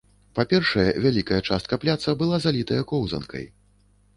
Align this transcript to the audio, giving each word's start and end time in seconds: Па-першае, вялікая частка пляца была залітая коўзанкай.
Па-першае, 0.37 0.85
вялікая 1.03 1.39
частка 1.49 1.79
пляца 1.83 2.15
была 2.23 2.41
залітая 2.47 2.81
коўзанкай. 2.93 3.45